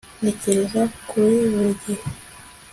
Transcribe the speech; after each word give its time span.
ntekereza 0.21 0.81
kuri 1.09 1.35
buri 1.51 1.71
gihe 1.83 2.03